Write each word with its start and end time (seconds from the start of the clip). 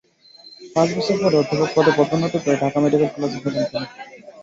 পাঁচ 0.75 0.89
বছর 0.95 1.15
পরে 1.21 1.35
অধ্যাপক 1.37 1.69
পদে 1.75 1.91
পদোন্নতি 1.97 2.37
পেয়ে 2.43 2.61
ঢাকা 2.61 2.77
মেডিকেল 2.83 3.09
কলেজে 3.13 3.37
ফেরেন 3.43 3.63
তিনি। 3.63 3.85